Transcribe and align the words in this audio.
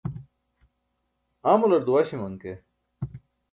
amular 1.51 1.81
duwaśaman 1.85 2.33
ke 2.41 2.51